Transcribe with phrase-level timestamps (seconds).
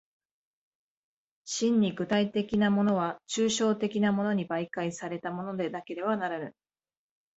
[1.45, 6.55] 真に具体的なものは抽象的なものに媒介されたものでなければならぬ。